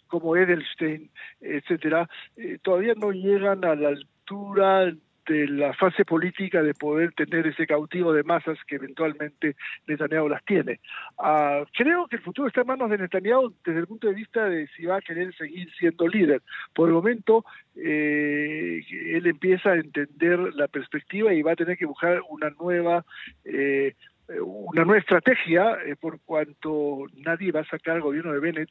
como 0.07 0.35
Edelstein, 0.35 1.09
etcétera, 1.39 2.09
eh, 2.35 2.57
todavía 2.61 2.93
no 2.95 3.11
llegan 3.11 3.63
a 3.63 3.75
la 3.75 3.89
altura 3.89 4.93
de 5.27 5.47
la 5.47 5.73
fase 5.73 6.05
política 6.05 6.63
de 6.63 6.73
poder 6.73 7.11
tener 7.13 7.45
ese 7.47 7.67
cautivo 7.67 8.13
de 8.13 8.23
masas 8.23 8.57
que 8.65 8.75
eventualmente 8.75 9.55
Netanyahu 9.85 10.29
las 10.29 10.43
tiene. 10.45 10.79
Ah, 11.17 11.63
creo 11.73 12.07
que 12.07 12.15
el 12.15 12.21
futuro 12.21 12.47
está 12.47 12.61
en 12.61 12.67
manos 12.67 12.89
de 12.89 12.97
Netanyahu 12.97 13.53
desde 13.65 13.79
el 13.79 13.87
punto 13.87 14.07
de 14.07 14.13
vista 14.13 14.45
de 14.45 14.67
si 14.75 14.85
va 14.85 14.97
a 14.97 15.01
querer 15.01 15.35
seguir 15.35 15.69
siendo 15.77 16.07
líder. 16.07 16.41
Por 16.73 16.87
el 16.87 16.95
momento, 16.95 17.45
eh, 17.75 18.81
él 18.89 19.27
empieza 19.27 19.71
a 19.71 19.75
entender 19.75 20.39
la 20.55 20.67
perspectiva 20.67 21.33
y 21.33 21.41
va 21.41 21.51
a 21.51 21.57
tener 21.57 21.77
que 21.77 21.85
buscar 21.85 22.21
una 22.29 22.49
nueva... 22.51 23.05
Eh, 23.45 23.93
una 24.41 24.83
nueva 24.83 24.99
estrategia 24.99 25.77
eh, 25.85 25.95
por 25.95 26.19
cuanto 26.19 27.05
nadie 27.15 27.53
va 27.53 27.61
a 27.61 27.69
sacar 27.69 27.95
al 27.95 28.01
gobierno 28.01 28.33
de 28.33 28.39
Bennett 28.41 28.69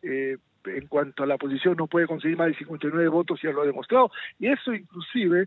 en 0.00 0.86
cuanto 0.86 1.22
a 1.22 1.26
la 1.26 1.36
posición 1.36 1.76
no 1.76 1.86
puede 1.86 2.06
conseguir 2.06 2.36
más 2.36 2.48
de 2.48 2.54
59 2.54 3.08
votos, 3.08 3.40
ya 3.42 3.50
lo 3.50 3.62
ha 3.62 3.66
demostrado, 3.66 4.10
y 4.38 4.48
eso 4.48 4.72
inclusive 4.72 5.46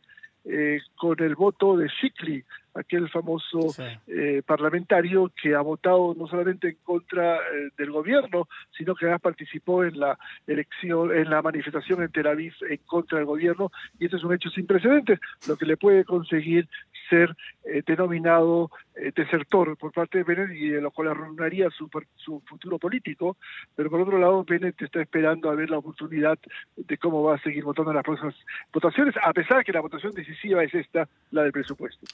eh, 0.49 0.79
con 0.95 1.21
el 1.21 1.35
voto 1.35 1.75
de 1.75 1.87
Shikli, 1.87 2.43
aquel 2.73 3.09
famoso 3.09 3.59
eh, 4.07 4.41
parlamentario 4.45 5.31
que 5.41 5.55
ha 5.55 5.61
votado 5.61 6.15
no 6.17 6.27
solamente 6.27 6.69
en 6.69 6.77
contra 6.83 7.35
eh, 7.35 7.69
del 7.77 7.91
gobierno, 7.91 8.47
sino 8.77 8.95
que 8.95 9.05
además 9.05 9.21
participó 9.21 9.83
en 9.83 9.99
la 9.99 10.17
elección, 10.45 11.13
en 11.13 11.29
la 11.29 11.41
manifestación 11.41 12.01
en 12.01 12.11
Tel 12.11 12.27
Aviv 12.27 12.53
en 12.69 12.77
contra 12.85 13.17
del 13.17 13.25
gobierno, 13.25 13.71
y 13.99 14.05
este 14.05 14.17
es 14.17 14.23
un 14.23 14.33
hecho 14.33 14.49
sin 14.49 14.67
precedentes, 14.67 15.19
lo 15.47 15.57
que 15.57 15.65
le 15.65 15.75
puede 15.75 16.05
conseguir 16.05 16.69
ser 17.09 17.35
eh, 17.65 17.81
denominado 17.85 18.71
eh, 18.95 19.11
desertor 19.15 19.77
por 19.77 19.91
parte 19.91 20.19
de 20.19 20.23
Bennett 20.23 20.51
y 20.51 20.69
de 20.69 20.81
lo 20.81 20.91
cual 20.91 21.09
arruinaría 21.09 21.69
su, 21.69 21.89
su 22.15 22.41
futuro 22.41 22.77
político, 22.79 23.37
pero 23.75 23.89
por 23.89 24.01
otro 24.01 24.17
lado 24.17 24.43
Bennett 24.43 24.81
está 24.81 25.01
esperando 25.01 25.49
a 25.49 25.55
ver 25.55 25.69
la 25.69 25.77
oportunidad 25.77 26.37
de 26.75 26.97
cómo 26.97 27.23
va 27.23 27.35
a 27.35 27.41
seguir 27.41 27.63
votando 27.63 27.91
en 27.91 27.95
las 27.95 28.05
próximas 28.05 28.35
votaciones, 28.71 29.15
a 29.23 29.33
pesar 29.33 29.63
que 29.63 29.73
la 29.73 29.81
votación 29.81 30.13
decisiva 30.13 30.63
es 30.63 30.73
esta, 30.73 31.07
la 31.31 31.43
del 31.43 31.51
presupuesto. 31.51 32.05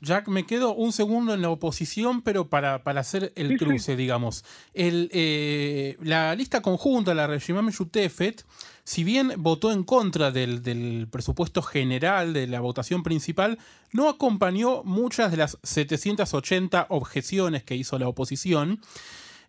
Jack, 0.00 0.28
me 0.28 0.44
quedo 0.44 0.74
un 0.74 0.92
segundo 0.92 1.32
en 1.32 1.40
la 1.40 1.48
oposición, 1.48 2.20
pero 2.20 2.48
para, 2.50 2.82
para 2.82 3.00
hacer 3.00 3.32
el 3.34 3.56
cruce, 3.56 3.96
digamos. 3.96 4.44
El, 4.74 5.08
eh, 5.12 5.96
la 6.02 6.34
lista 6.34 6.60
conjunta, 6.60 7.14
la 7.14 7.26
Regimam 7.26 7.70
Yutefet, 7.70 8.44
si 8.84 9.04
bien 9.04 9.32
votó 9.38 9.72
en 9.72 9.84
contra 9.84 10.30
del, 10.30 11.08
presupuesto 11.10 11.62
general 11.62 12.34
de 12.34 12.46
la 12.46 12.60
votación 12.60 13.02
principal, 13.02 13.58
no 13.90 14.08
acompañó 14.08 14.84
muchas 14.84 15.30
de 15.30 15.38
las 15.38 15.58
780 15.62 16.86
objeciones 16.90 17.64
que 17.64 17.74
hizo 17.74 17.98
la 17.98 18.06
oposición. 18.06 18.80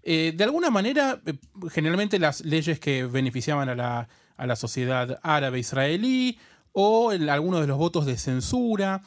Eh, 0.02 0.34
de 0.36 0.44
alguna 0.46 0.70
manera, 0.70 1.22
eh, 1.26 1.34
generalmente 1.70 2.20
las 2.20 2.46
leyes 2.46 2.80
que 2.80 3.04
beneficiaban 3.04 3.68
a 3.68 3.76
la, 3.76 4.10
a 4.38 4.48
la 4.48 4.56
sociedad 4.56 5.20
árabe 5.24 5.60
israelí 5.60 6.40
o 6.72 7.12
algunos 7.12 7.60
de 7.60 7.68
los 7.68 7.78
votos 7.78 8.06
de 8.06 8.18
censura. 8.18 9.02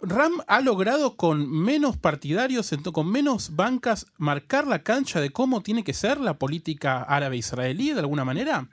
Ram 0.00 0.42
ha 0.46 0.60
logrado 0.60 1.16
con 1.16 1.50
menos 1.50 1.96
partidarios, 1.96 2.70
con 2.92 3.10
menos 3.10 3.56
bancas, 3.56 4.12
marcar 4.18 4.66
la 4.66 4.82
cancha 4.82 5.20
de 5.20 5.30
cómo 5.30 5.62
tiene 5.62 5.84
que 5.84 5.94
ser 5.94 6.20
la 6.20 6.34
política 6.34 7.02
árabe-israelí 7.02 7.92
de 7.92 8.00
alguna 8.00 8.24
manera? 8.24 8.66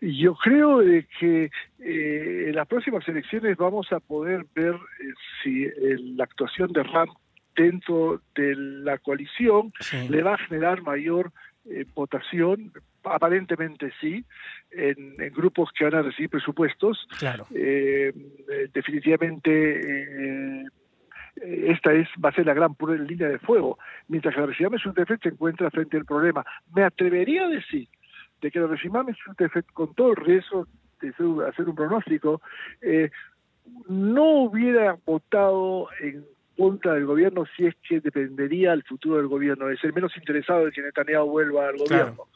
Yo 0.00 0.34
creo 0.34 0.80
que 1.18 1.50
eh, 1.78 2.44
en 2.48 2.54
las 2.54 2.66
próximas 2.66 3.06
elecciones 3.08 3.56
vamos 3.56 3.92
a 3.92 4.00
poder 4.00 4.46
ver 4.54 4.74
eh, 4.74 5.12
si 5.42 5.66
la 6.16 6.24
actuación 6.24 6.72
de 6.72 6.82
Ram 6.82 7.08
dentro 7.54 8.20
de 8.34 8.54
la 8.56 8.98
coalición 8.98 9.72
le 10.08 10.22
va 10.22 10.34
a 10.34 10.38
generar 10.38 10.82
mayor 10.82 11.32
eh, 11.66 11.86
votación, 11.94 12.72
aparentemente 13.04 13.92
sí, 14.00 14.24
en, 14.70 15.16
grupos 15.32 15.70
que 15.76 15.84
van 15.84 15.94
a 15.94 16.02
recibir 16.02 16.30
presupuestos. 16.30 17.06
Claro. 17.18 17.46
Eh, 17.54 18.12
eh, 18.50 18.68
definitivamente 18.72 20.64
esta 21.36 21.92
es 21.92 22.08
va 22.24 22.28
a 22.28 22.32
ser 22.32 22.46
la 22.46 22.54
gran 22.54 22.76
línea 23.06 23.28
de 23.28 23.38
fuego, 23.38 23.78
mientras 24.08 24.34
que 24.34 24.40
la 24.40 24.46
Regimame 24.46 24.78
Suntefet 24.78 25.22
se 25.22 25.30
encuentra 25.30 25.70
frente 25.70 25.96
al 25.96 26.04
problema. 26.04 26.44
Me 26.74 26.84
atrevería 26.84 27.46
a 27.46 27.48
decir 27.48 27.88
de 28.40 28.50
que 28.50 28.60
la 28.60 28.68
Regimame 28.68 29.14
Suntefet, 29.14 29.66
con 29.72 29.94
todo 29.94 30.10
el 30.10 30.16
riesgo 30.16 30.68
de 31.00 31.12
hacer 31.46 31.68
un 31.68 31.74
pronóstico, 31.74 32.40
no 33.88 34.24
hubiera 34.42 34.96
votado 35.04 35.88
en 36.00 36.24
contra 36.56 36.94
del 36.94 37.06
gobierno 37.06 37.44
si 37.56 37.66
es 37.66 37.74
que 37.88 38.00
dependería 38.00 38.72
el 38.72 38.82
futuro 38.84 39.16
del 39.16 39.26
gobierno, 39.26 39.66
de 39.66 39.76
ser 39.76 39.92
menos 39.92 40.16
interesado 40.16 40.66
de 40.66 40.72
que 40.72 40.82
Netanyahu 40.82 41.28
vuelva 41.28 41.68
al 41.68 41.76
gobierno. 41.76 42.28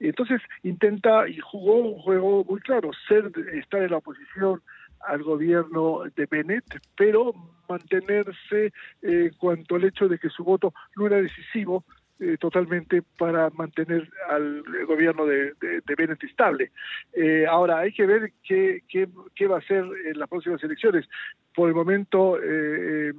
Entonces 0.00 0.40
intenta 0.62 1.28
y 1.28 1.38
jugó 1.38 1.76
un 1.76 1.98
juego 2.00 2.44
muy 2.44 2.60
claro, 2.60 2.90
ser 3.08 3.30
estar 3.54 3.82
en 3.82 3.90
la 3.90 3.98
oposición 3.98 4.60
al 5.06 5.22
gobierno 5.22 6.02
de 6.16 6.26
Bennett, 6.26 6.64
pero 6.96 7.32
mantenerse 7.68 8.72
eh, 9.02 9.30
cuanto 9.38 9.76
al 9.76 9.84
hecho 9.84 10.08
de 10.08 10.18
que 10.18 10.30
su 10.30 10.44
voto 10.44 10.72
no 10.96 11.06
era 11.06 11.20
decisivo 11.20 11.84
eh, 12.20 12.36
totalmente 12.38 13.02
para 13.18 13.50
mantener 13.50 14.08
al 14.30 14.62
gobierno 14.86 15.26
de, 15.26 15.52
de, 15.60 15.94
Bennett 15.96 16.22
estable. 16.22 16.70
Eh, 17.12 17.44
ahora, 17.44 17.80
hay 17.80 17.92
que 17.92 18.06
ver 18.06 18.32
qué, 18.44 18.82
qué, 18.88 19.08
qué, 19.34 19.48
va 19.48 19.56
a 19.56 19.58
hacer 19.58 19.84
en 20.06 20.18
las 20.18 20.28
próximas 20.28 20.62
elecciones. 20.62 21.06
Por 21.52 21.68
el 21.68 21.74
momento, 21.74 22.38
eh, 22.40 23.12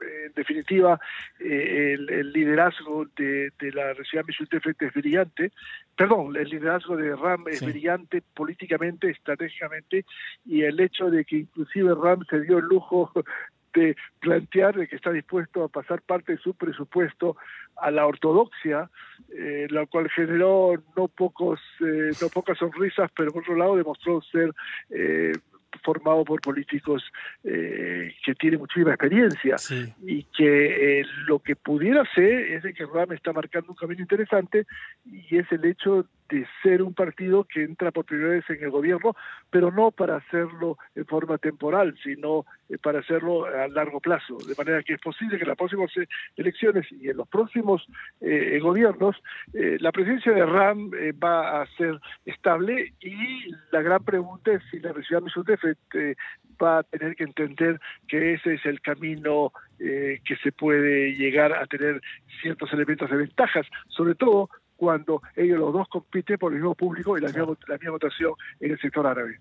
en 0.00 0.32
definitiva, 0.34 1.00
eh, 1.40 1.94
el, 1.94 2.32
liderazgo 2.32 3.06
de, 3.16 3.52
la 3.72 3.92
Región 3.94 4.24
Michutefet 4.26 4.80
es 4.82 4.92
brillante, 4.94 5.52
perdón, 5.96 6.36
el 6.36 6.48
liderazgo 6.48 6.96
de 6.96 7.14
RAM 7.16 7.44
es 7.48 7.64
brillante 7.64 8.22
políticamente, 8.34 9.10
estratégicamente, 9.10 10.04
y 10.46 10.62
el 10.62 10.78
hecho 10.80 11.10
de 11.10 11.24
que 11.24 11.36
inclusive 11.38 11.94
RAM 11.94 12.24
se 12.28 12.40
dio 12.40 12.58
el 12.58 12.64
lujo 12.64 13.12
de 13.74 13.96
plantear 14.20 14.76
de 14.76 14.88
que 14.88 14.96
está 14.96 15.10
dispuesto 15.12 15.64
a 15.64 15.68
pasar 15.68 16.02
parte 16.02 16.32
de 16.32 16.38
su 16.38 16.54
presupuesto 16.54 17.36
a 17.76 17.90
la 17.90 18.06
ortodoxia, 18.06 18.90
eh, 19.36 19.66
lo 19.70 19.86
cual 19.86 20.08
generó 20.10 20.74
no 20.96 21.08
pocos 21.08 21.60
eh, 21.80 22.10
no 22.20 22.28
pocas 22.28 22.58
sonrisas, 22.58 23.10
pero 23.14 23.30
por 23.30 23.42
otro 23.42 23.56
lado 23.56 23.76
demostró 23.76 24.20
ser 24.22 24.52
eh, 24.90 25.32
formado 25.78 26.24
por 26.24 26.40
políticos 26.40 27.02
eh, 27.44 28.14
que 28.24 28.34
tienen 28.34 28.60
muchísima 28.60 28.90
experiencia 28.90 29.56
y 30.04 30.24
que 30.24 31.00
eh, 31.00 31.06
lo 31.26 31.38
que 31.38 31.56
pudiera 31.56 32.04
ser 32.14 32.52
es 32.52 32.62
de 32.62 32.74
que 32.74 32.86
Ram 32.86 33.12
está 33.12 33.32
marcando 33.32 33.70
un 33.70 33.76
camino 33.76 34.00
interesante 34.00 34.66
y 35.04 35.36
es 35.36 35.50
el 35.52 35.64
hecho 35.64 36.06
de 36.28 36.46
ser 36.62 36.82
un 36.82 36.94
partido 36.94 37.44
que 37.44 37.62
entra 37.62 37.90
por 37.90 38.04
primera 38.04 38.30
vez 38.30 38.44
en 38.50 38.62
el 38.62 38.70
gobierno, 38.70 39.14
pero 39.50 39.70
no 39.70 39.90
para 39.90 40.16
hacerlo 40.16 40.76
en 40.94 41.06
forma 41.06 41.38
temporal, 41.38 41.96
sino 42.02 42.44
eh, 42.68 42.76
para 42.78 43.00
hacerlo 43.00 43.46
a 43.46 43.68
largo 43.68 44.00
plazo. 44.00 44.36
De 44.46 44.54
manera 44.56 44.82
que 44.82 44.94
es 44.94 45.00
posible 45.00 45.36
que 45.36 45.44
en 45.44 45.48
las 45.48 45.56
próximas 45.56 45.90
elecciones 46.36 46.86
y 46.92 47.08
en 47.08 47.16
los 47.16 47.28
próximos 47.28 47.86
eh, 48.20 48.58
gobiernos 48.60 49.16
eh, 49.54 49.78
la 49.80 49.92
presencia 49.92 50.32
de 50.32 50.44
RAM 50.44 50.90
va 51.22 51.62
a 51.62 51.66
ser 51.76 51.98
estable 52.26 52.92
y 53.00 53.50
la 53.72 53.80
gran 53.80 54.04
pregunta 54.04 54.52
es 54.52 54.62
si 54.70 54.80
la 54.80 54.92
Región 54.92 55.24
de 55.24 56.16
va 56.62 56.78
a 56.78 56.82
tener 56.82 57.14
que 57.14 57.24
entender 57.24 57.80
que 58.08 58.34
ese 58.34 58.54
es 58.54 58.66
el 58.66 58.80
camino 58.80 59.52
que 59.78 60.36
se 60.42 60.50
puede 60.50 61.14
llegar 61.14 61.52
a 61.52 61.66
tener 61.66 62.00
ciertos 62.42 62.72
elementos 62.72 63.08
de 63.08 63.16
ventajas, 63.16 63.64
sobre 63.86 64.16
todo 64.16 64.50
cuando 64.78 65.20
ellos 65.34 65.58
los 65.58 65.72
dos 65.72 65.88
compiten 65.88 66.38
por 66.38 66.52
el 66.52 66.60
mismo 66.60 66.74
público 66.74 67.18
y 67.18 67.20
la, 67.20 67.28
misma, 67.28 67.56
la 67.66 67.90
votación 67.90 68.32
en 68.60 68.70
el 68.70 68.80
sector 68.80 69.06
árabe. 69.06 69.40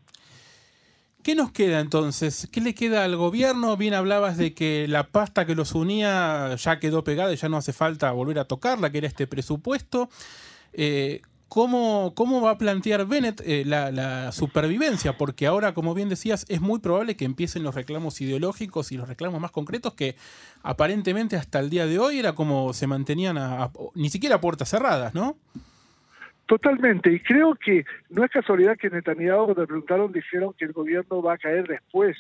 ¿Qué 1.24 1.36
nos 1.36 1.52
queda 1.52 1.80
entonces? 1.80 2.50
¿Qué 2.52 2.60
le 2.60 2.74
queda 2.74 3.04
al 3.04 3.16
gobierno? 3.16 3.78
Bien 3.78 3.94
hablabas 3.94 4.38
de 4.38 4.54
que 4.54 4.88
la 4.88 5.04
pasta 5.04 5.46
que 5.46 5.56
los 5.56 5.76
unía 5.76 6.56
ya 6.56 6.80
quedó 6.80 7.04
pegada 7.04 7.32
y 7.34 7.36
ya 7.36 7.50
no 7.50 7.58
hace 7.58 7.72
falta 7.72 8.12
volver 8.12 8.40
a 8.40 8.46
tocarla, 8.46 8.92
que 8.92 8.98
era 8.98 9.08
este 9.08 9.28
presupuesto. 9.28 10.10
Eh, 10.74 11.22
¿Cómo, 11.50 12.14
¿Cómo 12.16 12.42
va 12.42 12.52
a 12.52 12.58
plantear 12.58 13.06
Bennett 13.06 13.42
eh, 13.46 13.64
la, 13.66 14.32
supervivencia? 14.32 15.14
Porque 15.14 15.48
ahora, 15.48 15.74
como 15.74 15.94
bien 15.94 16.10
decías, 16.10 16.46
es 16.50 16.60
muy 16.60 16.80
probable 16.80 17.16
que 17.16 17.26
empiecen 17.26 17.64
los 17.64 17.74
reclamos 17.74 18.20
ideológicos 18.20 18.92
y 18.92 18.98
los 18.98 19.08
reclamos 19.08 19.40
más 19.40 19.52
concretos 19.52 19.94
que 19.94 20.16
aparentemente 20.62 21.38
hasta 21.38 21.60
el 21.60 21.70
día 21.70 21.86
de 21.86 22.00
hoy 22.00 22.20
era 22.20 22.34
como 22.34 22.74
se 22.74 22.88
mantenían 22.88 23.38
ni 23.96 24.10
siquiera 24.10 24.36
a 24.36 24.42
puertas 24.42 24.70
cerradas, 24.70 25.14
¿no? 25.14 25.38
Totalmente, 26.48 27.12
y 27.12 27.20
creo 27.20 27.56
que 27.56 27.84
no 28.10 28.24
es 28.24 28.32
casualidad 28.32 28.78
que 28.78 28.90
Netanyahu 28.90 29.46
cuando 29.46 29.62
le 29.62 29.68
preguntaron 29.68 30.12
dijeron 30.14 30.54
que 30.58 30.66
el 30.66 30.72
gobierno 30.72 31.22
va 31.22 31.34
a 31.34 31.38
caer 31.38 31.68
después 31.68 32.16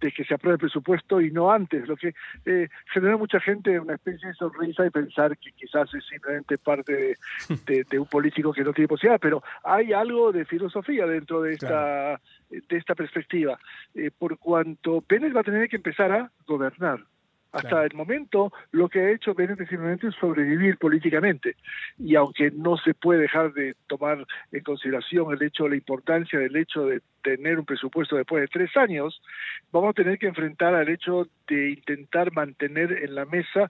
de 0.00 0.12
que 0.12 0.24
se 0.24 0.34
apruebe 0.34 0.54
el 0.54 0.60
presupuesto 0.60 1.20
y 1.20 1.30
no 1.30 1.50
antes, 1.50 1.86
lo 1.86 1.96
que 1.96 2.14
eh, 2.46 2.68
generó 2.92 3.18
mucha 3.18 3.40
gente 3.40 3.78
una 3.78 3.94
especie 3.94 4.28
de 4.28 4.34
sonrisa 4.34 4.86
y 4.86 4.90
pensar 4.90 5.36
que 5.38 5.52
quizás 5.52 5.92
es 5.94 6.04
simplemente 6.06 6.58
parte 6.58 7.16
de, 7.66 7.98
un 7.98 8.06
político 8.06 8.52
que 8.52 8.64
no 8.64 8.72
tiene 8.72 8.88
posibilidad, 8.88 9.20
pero 9.20 9.42
hay 9.64 9.92
algo 9.92 10.32
de 10.32 10.44
filosofía 10.44 11.06
dentro 11.06 11.42
de 11.42 11.54
esta, 11.54 12.20
de 12.50 12.76
esta 12.76 12.94
perspectiva, 12.94 13.58
eh, 13.94 14.10
por 14.16 14.38
cuanto 14.38 15.00
Pérez 15.02 15.34
va 15.34 15.40
a 15.40 15.44
tener 15.44 15.68
que 15.68 15.76
empezar 15.76 16.12
a 16.12 16.30
gobernar. 16.46 17.00
Hasta 17.52 17.84
el 17.84 17.94
momento 17.94 18.52
lo 18.70 18.88
que 18.88 19.00
ha 19.00 19.10
hecho 19.10 19.34
Bennett 19.34 19.58
simplemente 19.68 20.08
es 20.08 20.14
sobrevivir 20.14 20.78
políticamente. 20.78 21.56
Y 21.98 22.14
aunque 22.14 22.50
no 22.52 22.76
se 22.76 22.94
puede 22.94 23.22
dejar 23.22 23.52
de 23.52 23.74
tomar 23.88 24.24
en 24.52 24.62
consideración 24.62 25.32
el 25.32 25.42
hecho 25.42 25.68
la 25.68 25.76
importancia 25.76 26.38
del 26.38 26.54
hecho 26.56 26.86
de 26.86 27.00
tener 27.22 27.58
un 27.58 27.66
presupuesto 27.66 28.16
después 28.16 28.42
de 28.42 28.48
tres 28.48 28.76
años, 28.76 29.20
vamos 29.72 29.90
a 29.90 29.94
tener 29.94 30.18
que 30.18 30.28
enfrentar 30.28 30.74
al 30.74 30.88
hecho 30.88 31.26
de 31.48 31.70
intentar 31.70 32.32
mantener 32.32 32.92
en 32.92 33.14
la 33.14 33.24
mesa 33.24 33.68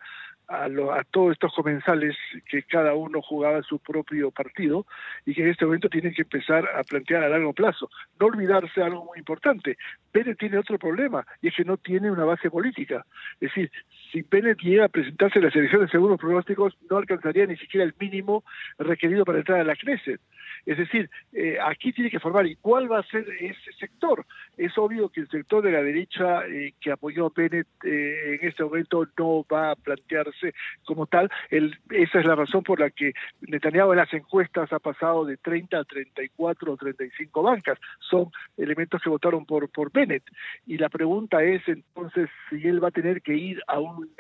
a, 0.51 0.65
a, 0.65 1.05
todos 1.11 1.33
estos 1.33 1.55
comensales 1.55 2.17
que 2.49 2.65
cada 2.65 2.95
uno 2.95 3.23
jugaba 3.23 3.63
su 3.63 3.79
propio 3.79 4.31
partido 4.33 4.85
y 5.25 5.33
que 5.33 5.43
en 5.43 5.51
este 5.51 5.65
momento 5.65 5.89
tienen 5.89 6.13
que 6.13 6.23
empezar 6.23 6.69
a 6.77 6.83
plantear 6.83 7.23
a 7.23 7.29
largo 7.29 7.53
plazo. 7.53 7.89
No 8.19 8.27
olvidarse 8.27 8.83
algo 8.83 9.05
muy 9.05 9.19
importante. 9.19 9.79
Pérez 10.11 10.37
tiene 10.37 10.59
otro 10.59 10.79
problema 10.79 11.25
y 11.41 11.49
es 11.49 11.55
que 11.55 11.65
no 11.65 11.77
tiene 11.77 12.11
una 12.11 12.25
base 12.25 12.51
política. 12.51 13.07
Es 13.35 13.51
decir, 13.51 13.71
si 14.11 14.25
Pérez 14.25 14.57
llega 14.59 14.87
a 14.87 14.89
presentarse 14.89 15.39
en 15.39 15.45
las 15.45 15.55
elecciones 15.55 15.91
según 15.91 16.11
los 16.11 16.21
pronósticos, 16.21 16.77
no 16.91 16.97
alcanzaría 16.97 17.47
ni 17.47 17.57
siquiera 17.57 17.85
el 17.85 17.95
mínimo 17.99 18.43
requerido 18.79 19.25
para 19.25 19.39
entrar 19.39 19.61
a 19.61 19.65
la 19.65 19.77
Knesset. 19.77 20.21
Es 20.67 20.79
decir, 20.79 21.11
eh, 21.33 21.59
aquí 21.63 21.93
tiene 21.93 22.11
que 22.11 22.21
formar, 22.21 22.47
¿y 22.47 22.57
cuál 22.57 22.91
va 22.91 23.01
a 23.01 23.03
ser 23.05 23.27
ese 23.41 23.73
sector? 23.79 24.27
Es 24.57 24.77
obvio 24.79 25.09
que 25.09 25.21
el 25.21 25.29
sector 25.29 25.63
de 25.63 25.73
la 25.73 25.83
derecha 25.83 26.47
eh, 26.47 26.75
que 26.81 26.93
apoyó 26.93 27.27
a 27.27 27.33
Bennett 27.35 27.67
eh, 27.85 28.39
en 28.41 28.49
este 28.49 28.65
momento 28.65 29.07
no 29.19 29.45
va 29.51 29.73
a 29.73 29.77
plantearse 29.77 30.55
como 30.85 31.07
tal. 31.07 31.31
esa 31.51 32.21
es 32.21 32.27
la 32.27 32.35
razón 32.35 32.63
por 32.63 32.81
la 32.81 32.91
que 32.91 33.13
Netanyahu 33.43 33.93
en 33.93 33.99
las 33.99 34.13
encuestas 34.13 34.73
ha 34.73 34.79
pasado 34.79 35.25
de 35.25 35.37
30 35.37 35.79
a 35.79 35.85
34 35.85 36.73
o 36.73 36.77
35 36.77 37.43
bancas. 37.43 37.79
Son 37.99 38.31
elementos 38.57 39.01
que 39.03 39.09
votaron 39.09 39.47
por, 39.47 39.69
por 39.71 39.93
Bennett. 39.93 40.25
Y 40.67 40.79
la 40.79 40.89
pregunta 40.89 41.43
es 41.43 41.67
entonces 41.67 42.29
si 42.49 42.67
él 42.67 42.83
va 42.83 42.89
a 42.89 42.93
tener 42.93 43.23
que 43.23 43.35
ir 43.35 43.63
a 43.67 43.79
un, 43.79 44.11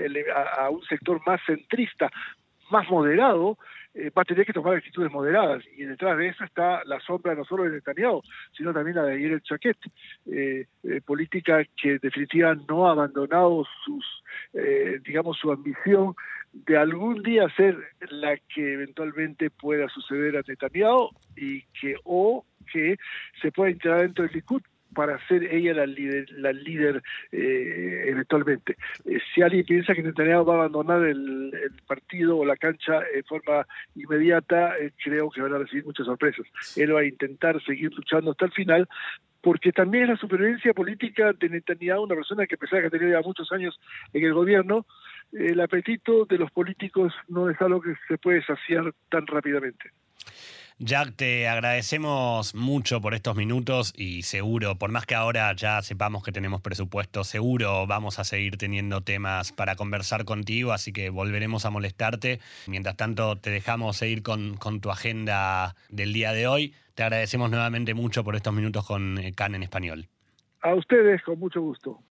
a 0.58 0.70
un 0.70 0.82
sector 0.84 1.20
más 1.26 1.40
centrista, 1.46 2.10
más 2.70 2.88
moderado, 2.88 3.58
eh, 3.92 4.10
va 4.16 4.22
a 4.22 4.24
tener 4.24 4.46
que 4.46 4.52
tomar 4.52 4.76
actitudes 4.76 5.10
moderadas. 5.10 5.64
Y 5.76 5.84
detrás 5.84 6.16
de 6.16 6.28
eso 6.28 6.44
está 6.44 6.82
la 6.84 7.00
sombra 7.00 7.34
no 7.34 7.44
solo 7.44 7.64
de 7.64 7.70
Netanyahu, 7.70 8.22
sino 8.56 8.72
también 8.72 8.96
la 8.96 9.04
de 9.04 9.14
Ayer 9.14 9.42
Chaquet, 9.42 9.76
eh, 10.30 10.66
eh, 10.84 11.00
política 11.04 11.64
que 11.76 11.98
definitivamente 11.98 12.66
no 12.68 12.86
ha 12.86 12.92
abandonado 12.92 13.64
sus, 13.84 14.04
digamos, 15.04 15.38
su 15.38 15.50
ambición 15.50 16.14
de 16.52 16.76
algún 16.76 17.22
día 17.22 17.48
ser 17.56 17.76
la 18.10 18.36
que 18.36 18.74
eventualmente 18.74 19.50
pueda 19.50 19.88
suceder 19.88 20.36
a 20.36 20.42
Netanyahu 20.46 21.10
y 21.36 21.62
que 21.80 21.96
o 22.04 22.44
que 22.72 22.96
se 23.40 23.50
pueda 23.52 23.70
integrar 23.70 24.02
dentro 24.02 24.24
del 24.24 24.34
Likud 24.34 24.62
para 24.94 25.24
ser 25.26 25.44
ella 25.44 25.74
la 25.74 25.86
líder, 25.86 26.30
la 26.32 26.52
líder 26.52 27.02
eh, 27.32 28.04
eventualmente. 28.06 28.76
Eh, 29.04 29.18
si 29.34 29.42
alguien 29.42 29.64
piensa 29.64 29.94
que 29.94 30.02
Netanyahu 30.02 30.44
va 30.44 30.54
a 30.54 30.58
abandonar 30.58 31.04
el, 31.04 31.52
partido 31.86 32.38
o 32.38 32.44
la 32.44 32.56
cancha 32.56 33.00
en 33.14 33.24
forma 33.24 33.66
inmediata, 33.94 34.76
eh, 34.78 34.92
creo 35.02 35.30
que 35.30 35.42
van 35.42 35.54
a 35.54 35.58
recibir 35.58 35.84
muchas 35.84 36.06
sorpresas. 36.06 36.46
Él 36.76 36.94
va 36.94 37.00
a 37.00 37.04
intentar 37.04 37.62
seguir 37.64 37.92
luchando 37.94 38.32
hasta 38.32 38.46
el 38.46 38.52
final, 38.52 38.88
porque 39.40 39.72
también 39.72 40.04
es 40.04 40.10
la 40.10 40.16
supervivencia 40.16 40.74
política 40.74 41.32
de 41.32 41.48
Netanyahu, 41.48 42.04
una 42.04 42.14
persona 42.14 42.46
que 42.46 42.56
a 42.56 42.58
pesar 42.58 42.82
de 42.82 42.90
que 42.90 42.98
tenido 42.98 43.18
ya 43.18 43.26
muchos 43.26 43.50
años 43.52 43.78
en 44.12 44.24
el 44.24 44.34
gobierno, 44.34 44.86
el 45.32 45.60
apetito 45.60 46.24
de 46.24 46.38
los 46.38 46.50
políticos 46.50 47.12
no 47.28 47.48
es 47.48 47.60
algo 47.60 47.80
que 47.80 47.94
se 48.08 48.18
puede 48.18 48.44
saciar 48.44 48.92
tan 49.08 49.26
rápidamente. 49.26 49.90
Jack, 50.82 51.14
te 51.14 51.46
agradecemos 51.46 52.54
mucho 52.54 53.02
por 53.02 53.12
estos 53.12 53.36
minutos 53.36 53.92
y 53.98 54.22
seguro, 54.22 54.76
por 54.76 54.90
más 54.90 55.04
que 55.04 55.14
ahora 55.14 55.52
ya 55.52 55.82
sepamos 55.82 56.24
que 56.24 56.32
tenemos 56.32 56.62
presupuesto, 56.62 57.22
seguro 57.22 57.86
vamos 57.86 58.18
a 58.18 58.24
seguir 58.24 58.56
teniendo 58.56 59.02
temas 59.02 59.52
para 59.52 59.76
conversar 59.76 60.24
contigo, 60.24 60.72
así 60.72 60.90
que 60.90 61.10
volveremos 61.10 61.66
a 61.66 61.70
molestarte. 61.70 62.40
Mientras 62.66 62.96
tanto, 62.96 63.36
te 63.36 63.50
dejamos 63.50 63.98
seguir 63.98 64.22
con, 64.22 64.56
con 64.56 64.80
tu 64.80 64.90
agenda 64.90 65.76
del 65.90 66.14
día 66.14 66.32
de 66.32 66.46
hoy. 66.46 66.74
Te 66.94 67.02
agradecemos 67.02 67.50
nuevamente 67.50 67.92
mucho 67.92 68.24
por 68.24 68.34
estos 68.34 68.54
minutos 68.54 68.86
con 68.86 69.20
CAN 69.34 69.54
en 69.54 69.62
español. 69.62 70.08
A 70.62 70.74
ustedes, 70.74 71.22
con 71.22 71.38
mucho 71.38 71.60
gusto. 71.60 72.00